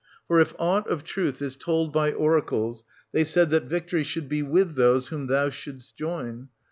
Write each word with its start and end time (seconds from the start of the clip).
For 0.27 0.39
if 0.39 0.55
aught 0.57 0.87
of 0.87 1.03
truth 1.03 1.43
is 1.43 1.55
told 1.55 1.93
by 1.93 2.11
oracles, 2.11 2.83
they 3.11 3.23
said 3.23 3.51
that 3.51 3.65
victory 3.65 4.03
should 4.03 4.27
be 4.27 4.41
with 4.41 4.73
those 4.73 5.09
whom 5.09 5.27
thou 5.27 5.51
shouldst 5.51 5.95
join. 5.95 6.47